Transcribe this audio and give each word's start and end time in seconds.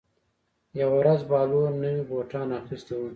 یوه 0.79 0.95
ورځ 1.01 1.19
بهلول 1.29 1.73
نوي 1.83 2.03
بوټان 2.09 2.47
اخیستي 2.61 2.95
وو. 2.97 3.07